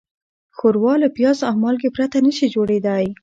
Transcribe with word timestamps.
ښوروا 0.57 0.93
له 1.03 1.07
پیاز 1.15 1.37
او 1.47 1.55
مالګې 1.63 1.89
پرته 1.95 2.17
نهشي 2.25 2.47
جوړېدای. 2.55 3.05